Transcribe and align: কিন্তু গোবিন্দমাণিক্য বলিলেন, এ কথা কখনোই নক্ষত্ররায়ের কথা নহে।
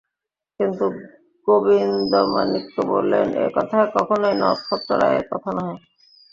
কিন্তু 0.59 0.85
গোবিন্দমাণিক্য 1.47 2.75
বলিলেন, 2.87 3.27
এ 3.35 3.47
কথা 3.55 3.77
কখনোই 3.95 4.33
নক্ষত্ররায়ের 4.41 5.25
কথা 5.31 5.49
নহে। 5.51 5.75